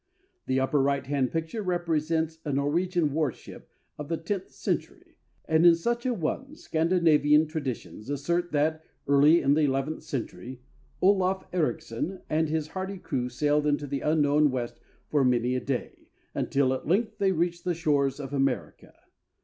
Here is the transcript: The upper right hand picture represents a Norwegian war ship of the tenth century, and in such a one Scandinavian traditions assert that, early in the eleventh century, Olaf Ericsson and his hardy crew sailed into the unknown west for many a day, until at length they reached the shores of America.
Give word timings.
The 0.47 0.59
upper 0.59 0.81
right 0.81 1.05
hand 1.05 1.31
picture 1.31 1.61
represents 1.61 2.39
a 2.43 2.51
Norwegian 2.51 3.13
war 3.13 3.31
ship 3.31 3.69
of 3.99 4.09
the 4.09 4.17
tenth 4.17 4.49
century, 4.49 5.15
and 5.45 5.63
in 5.63 5.75
such 5.75 6.07
a 6.07 6.13
one 6.15 6.55
Scandinavian 6.55 7.45
traditions 7.45 8.09
assert 8.09 8.51
that, 8.51 8.83
early 9.07 9.43
in 9.43 9.53
the 9.53 9.61
eleventh 9.61 10.01
century, 10.01 10.59
Olaf 11.03 11.45
Ericsson 11.53 12.21
and 12.31 12.49
his 12.49 12.69
hardy 12.69 12.97
crew 12.97 13.29
sailed 13.29 13.67
into 13.67 13.85
the 13.85 14.01
unknown 14.01 14.49
west 14.49 14.79
for 15.07 15.23
many 15.23 15.53
a 15.55 15.59
day, 15.59 16.07
until 16.33 16.73
at 16.73 16.87
length 16.87 17.19
they 17.19 17.31
reached 17.31 17.63
the 17.63 17.75
shores 17.75 18.19
of 18.19 18.33
America. 18.33 18.95